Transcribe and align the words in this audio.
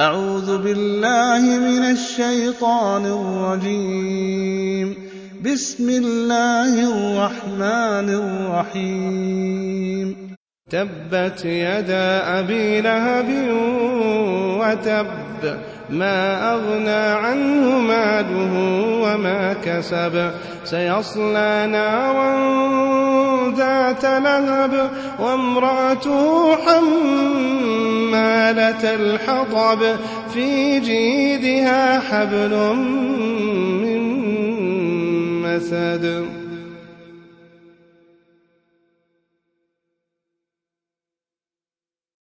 أعوذ 0.00 0.58
بالله 0.58 1.40
من 1.58 1.90
الشيطان 1.90 3.06
الرجيم. 3.06 4.94
بسم 5.44 5.88
الله 5.88 6.72
الرحمن 6.92 8.08
الرحيم. 8.64 10.16
تبت 10.70 11.44
يدا 11.44 12.38
أبي 12.38 12.80
لهب 12.80 13.28
وتب 14.58 15.06
ما 15.90 16.52
أغنى 16.54 17.06
عنه 17.26 17.78
ماله 17.78 18.52
وما 19.02 19.52
كسب. 19.64 20.30
سيصلى 20.64 21.68
نارا 21.70 22.34
ذات 23.56 24.04
لهب 24.04 24.90
وامرأته 25.20 26.54
حمالة 28.54 28.94
الحطب 28.94 29.96
في 30.34 30.80
جيدها 30.80 32.00
حبل 32.00 32.74
من 33.82 34.02
مسد. 35.42 36.43